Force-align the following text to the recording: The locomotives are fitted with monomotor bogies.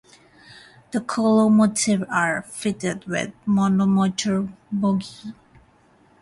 The 0.89 0.97
locomotives 0.99 2.05
are 2.09 2.41
fitted 2.49 3.05
with 3.05 3.33
monomotor 3.45 4.51
bogies. 4.71 5.27